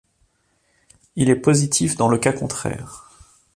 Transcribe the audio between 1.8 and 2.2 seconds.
dans le